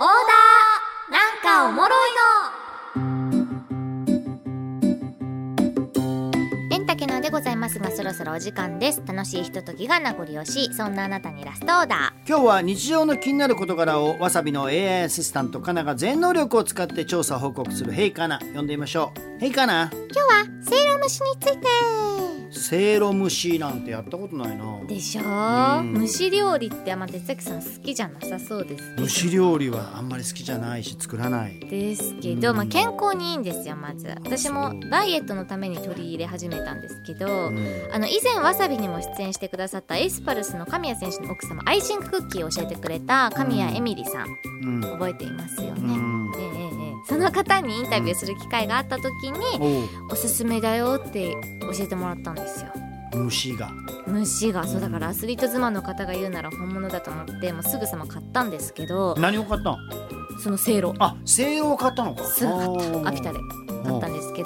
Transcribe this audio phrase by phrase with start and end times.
[0.00, 1.12] オーダー。
[1.12, 2.27] なんかおもろいの。
[7.28, 9.02] でございますがそろそろお時間です。
[9.06, 10.74] 楽しいひとときが名残惜しい。
[10.74, 19.88] そんなあなたにラストオーダ今日は日常の気になる事柄をわさびの AI アシスタントカナが全能力を使って調査報告する「ヘイカナ」呼んでみましょう「ヘイカナ。
[19.88, 21.66] ー今日はせいろ蒸しについて。
[22.50, 24.64] せいろ蒸しなんてやったことないな。
[24.86, 25.22] でしょ？
[25.22, 26.00] うん。
[26.00, 31.60] 蒸し料理ってあんま哲崎さん好きじゃなさそうです蒸し料理はあんまり好きじゃないし作らない。
[31.60, 32.56] ですけど、うん。
[32.56, 34.08] まあ、健康にいいんですよまず。
[34.24, 37.58] 私もダイエットのために取り入れ始めたんですけど、うん。
[37.92, 44.26] あの以前わさびにも出演してくださったエスパルスの神谷選手の奥様アイシングクッキーを教えてくれた神谷エミリさん
[44.64, 44.80] うん。
[44.80, 46.32] 覚えていますようね、ん。
[46.36, 46.68] ええええ
[47.06, 52.68] その方にインタビューする機会があった時におすすめだよって教えてもらったんですよ。
[53.14, 53.70] 蒸しが。
[54.06, 54.66] 虫が。
[54.66, 59.78] そうだからアスリート妻の方が言うなら本物だと思ってもうすぐさま買ったんですけど何を買ったの
[60.42, 62.24] そのせいろあせいろを買ったのか。
[62.24, 63.08] すぐ買った。
[63.08, 63.38] 秋田で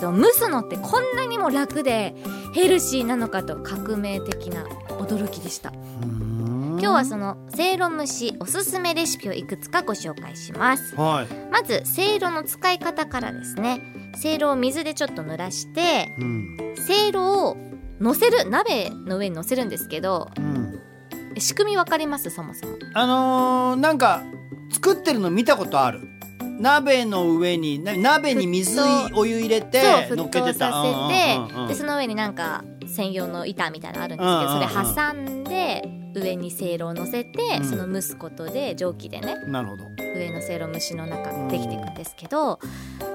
[0.03, 2.15] ど蒸すのってこんなにも楽で
[2.55, 5.71] ヘルシーなのかと革命的な驚きでした。
[5.71, 6.79] うん。
[6.81, 10.97] 今日はそのせいろ蒸しおすすめレシピをいくつかご紹介します。
[10.97, 11.27] はい。
[11.51, 13.81] まずせいろの使い方からですね。
[14.17, 16.75] せいろを水でちょっと濡らしてうん。
[16.77, 17.57] せいろを
[18.01, 20.81] 乗せる鍋の上に乗せるんですけどうん。
[21.39, 22.29] 仕組みわかります？
[22.31, 22.77] そもそも。
[22.95, 24.23] あのー、なんか
[24.73, 26.01] 作ってるの見たことある
[26.63, 30.55] 鍋の上にな鍋に水沸お湯入れて沸乗っけてた。
[30.55, 31.69] 騰させて、うんうん。
[31.69, 37.65] でその上になんか専用の板みたいなのあるんですけど、それ挟んで上にせいろを乗せて、うん。
[37.65, 39.85] その蒸すことで蒸気でねなるほど。
[40.17, 42.61] 上のせいろ蒸しの中ができていくんですけど、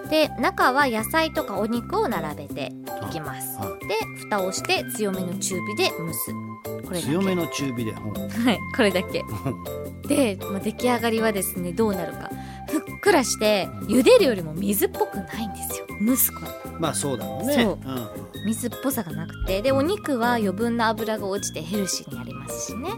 [0.09, 2.73] で中は野菜とかお肉を並べて
[3.07, 6.31] いきます、はで蓋をして強めの中火で蒸す。
[6.85, 7.11] これだけ。
[7.11, 7.93] 強めの中火で。
[7.93, 7.99] は
[8.51, 9.23] いこれだけ。
[10.07, 12.29] で、まあ、出来上がりはですねどうなるか。
[12.29, 12.33] ふ
[12.97, 15.85] っくらして茹でるよりも水っぽくないんですよ。
[16.05, 17.53] 蒸すことまあそうだろうね。
[17.63, 17.89] そう。
[17.89, 18.07] ん。
[18.45, 19.61] 水っぽさがなくて。
[19.61, 22.89] でお肉は余分な油が落ちてヘルシーになりますしね。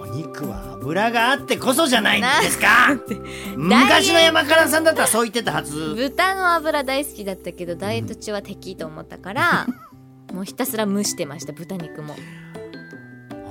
[0.00, 2.96] お肉は油があってこそじゃないんですか？
[3.56, 5.94] 昔の山からさんだったらそう言ってたはず。
[5.96, 9.66] 豚の油大好きだったけどダイエット中は敵と思ったから
[10.32, 12.14] もうひたすら蒸してました豚肉も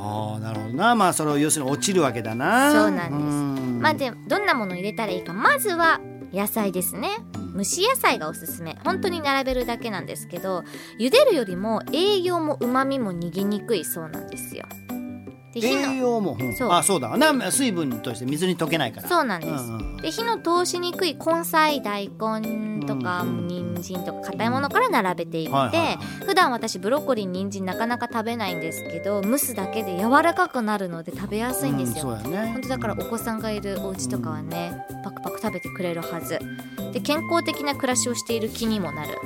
[0.03, 0.95] ああなるほどな。
[0.95, 2.71] まあそれを要するに落ちるわけだな。
[2.73, 3.21] そうなんです。
[3.21, 3.81] ん。
[3.81, 5.33] まあでどんなものを入れたらいいか。
[5.33, 6.01] まずは
[6.33, 7.09] 野菜ですね。
[7.55, 8.77] 蒸し野菜がおすすめ。
[8.83, 10.63] 本当に並べるだけなんですけど
[10.99, 14.65] 茹でるよりも栄養もうまみも逃げにくいそうなんですよ
[15.53, 15.93] で火の。
[15.93, 16.55] 栄養も、うん。
[16.55, 16.71] そう。
[16.71, 17.15] あそうだ。
[17.17, 19.07] な水分として水に溶けないから。
[19.07, 25.97] そうなんです、うんうんで火の通しにくい根菜大根とかうん人参とか硬いものから並べていって、はいはいはい。
[26.25, 32.51] 普段私ブロッコリー人参なかなか食べないんですけど蒸すだけで柔らかくなるので食べやすいんですよ、うん、そうやね。
[32.51, 34.73] 本当だからお子さんがいるお家とかはね、
[35.05, 36.37] パクパク食べてくれるはず。
[36.91, 39.17] で健康的な暮らしをしている気にもなる。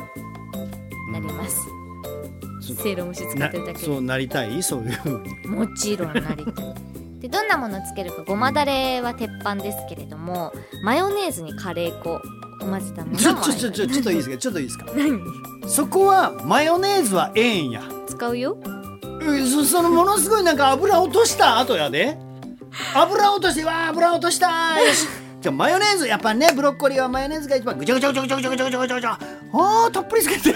[1.11, 1.86] なります、そう
[2.75, 3.85] せいろ蒸し使なってるだけで。
[3.85, 4.61] そうなりたい？
[4.63, 5.47] そういうふうに。
[5.47, 6.75] もちろんなりたい。
[7.19, 12.19] でどんなものをつけるかごまだれは鉄板ですけれどもマヨネーズにカレー粉を
[12.59, 15.19] 混ぜたものもちょちょちょちょちょっといいですかちょっといいですか何
[15.67, 18.55] そこはマヨネーズはええんや使うよ
[19.19, 22.19] うんそそのものすごいなんか油落とした後やで
[22.93, 25.07] 油落としてわあ油落としたよし
[25.41, 29.19] じゃあマヨネーズやっぱねブロッコリーはマヨネーズが一番ぐちゃぐちゃぐちゃぐちゃぐちゃぐちゃぐちゃぐちゃぐちゃ
[29.53, 30.55] あーたっぷりつけて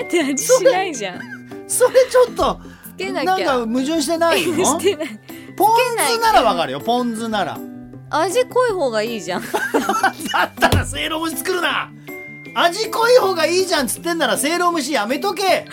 [0.00, 1.20] だって味しないじゃん。
[1.68, 2.60] それちょっと
[2.94, 4.56] つけななんかきゃ矛盾してないの？
[4.64, 5.18] してない。
[5.56, 5.70] ポン
[6.08, 6.80] 酢ならわかるよ。
[6.80, 7.58] ポン酢なら。
[8.10, 9.42] 味濃い方がいいじゃん。
[10.32, 11.90] だったらせいろ蒸し作るな。
[12.56, 15.66] 味濃い方がいいじゃんっつってんならせいろ蒸しやめとけ。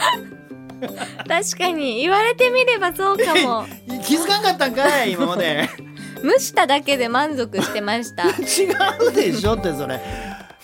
[1.28, 2.02] 確かに。
[2.02, 3.66] 言われてみればそうかも。
[4.04, 5.70] 気づかんかったんかい今まで。
[6.24, 8.28] 蒸しただけで満足してました。
[8.30, 8.68] 違
[9.08, 10.00] うでしょってそれ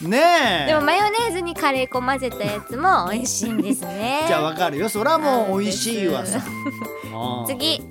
[0.01, 0.67] ねえ。
[0.67, 4.25] でもマヨネーズにカレー粉混ぜたやつも美味しいんですね。
[4.27, 4.89] じゃあわかるよ。
[4.89, 6.41] そらもう美味しいわさ。
[7.47, 7.81] 次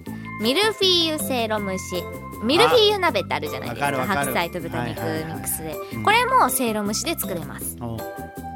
[0.40, 2.02] ミルフィーユせいろ蒸し
[2.42, 4.06] ミルフィーユ鍋ってあるじゃないですか。
[4.06, 7.76] 白菜と豚肉ミックスで、うんこれもせいろ蒸しで作れます。
[7.80, 7.96] お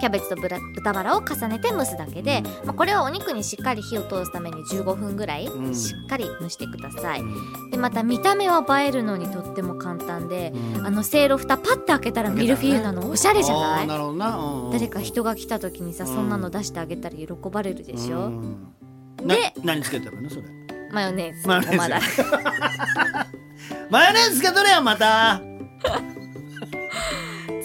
[0.01, 0.59] キャベツと豚
[0.95, 5.75] バラを重ねて蒸すだけで、まあ、これはお肉にしっかり火を通すために15分ぐらいうん。
[5.75, 7.25] しっかり蒸してください、う
[7.67, 7.71] ん。
[7.71, 10.87] でまた見た目は映えるのにとっても簡単で、うん。
[10.87, 13.65] あのせいろ蓋パッて開けたらミルフィーユなのおしゃれじゃない？
[13.65, 14.37] ああなるほどな。
[14.37, 18.73] うんうん誰か人が来た時にさそんなの出してあげたら喜ばれるでしょ、うん。
[19.27, 20.43] でな何つけてるのそれ？
[20.93, 21.47] マヨネーズ。
[21.47, 21.77] マヨネーズ。
[21.77, 21.99] ごまだ。
[21.99, 22.03] れ
[23.91, 25.41] マヨネーズつけとるやんまた？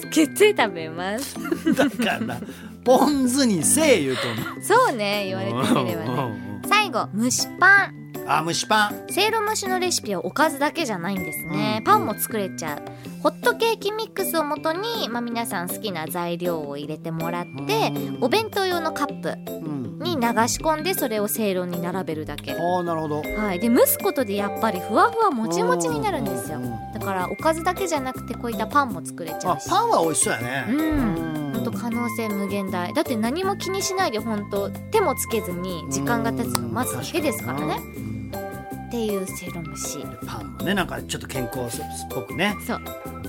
[0.00, 1.36] つけて食べます。
[1.74, 2.40] だから
[2.84, 4.22] ポン酢にせえ言うと
[4.62, 5.52] そうね言われて
[5.82, 6.08] みればね。
[6.08, 9.06] ね最後蒸しパンあ蒸しパン。
[9.10, 12.82] せいろ蒸しのレシピはおかずだけじゃないんですね、パンも作れちゃう。
[13.22, 18.24] ホットケーキミックスをもとに、まあ、皆さん好きな材料を入れてもらってうん。
[18.24, 19.98] お弁当用のカップうん。
[19.98, 22.52] に流し込んでそれをせいろに並べるだけ。
[22.52, 23.22] ああなるほど。
[23.22, 26.58] はい、で蒸すことでやっぱりふわふわもちもちになるんですよ。
[26.58, 26.70] うん。
[26.92, 29.66] だからおかずだけじゃなくてこういったパンも作れちゃうし。
[29.66, 30.66] あパンは美味しそうやね。
[30.68, 31.52] うん。
[31.54, 32.92] 本当可能性無限大。
[32.92, 37.80] だって何も気にしないで本当手もつけずに時間が経つの待つだけですからね
[38.86, 42.56] っていうせいろ蒸しパンもねなんかちょっと健康っぽくね。
[42.66, 42.80] そう。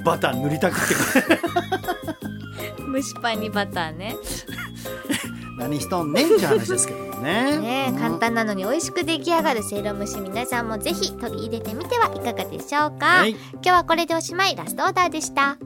[0.04, 0.88] バター塗りたくって。
[2.94, 4.16] 蒸しパンにバターね。
[5.58, 7.58] 何しとんねんって話ですけどもね。
[7.58, 13.32] ねうん簡単なのに美味しく出来上がるせいろ蒸し皆さんもぜひ取り入れてみてはいかがでしょうか、はい。
[13.32, 15.58] 今日はこれでおしまいラストオーダーでした